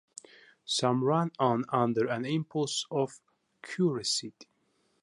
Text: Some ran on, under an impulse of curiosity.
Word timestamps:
Some 0.65 1.03
ran 1.03 1.31
on, 1.37 1.63
under 1.69 2.07
an 2.07 2.25
impulse 2.25 2.87
of 2.89 3.21
curiosity. 3.61 4.47